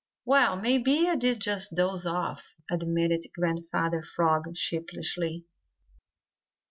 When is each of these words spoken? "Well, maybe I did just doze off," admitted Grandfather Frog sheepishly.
"Well, 0.25 0.59
maybe 0.59 1.07
I 1.07 1.15
did 1.15 1.39
just 1.41 1.75
doze 1.75 2.07
off," 2.07 2.55
admitted 2.71 3.21
Grandfather 3.35 4.01
Frog 4.01 4.57
sheepishly. 4.57 5.45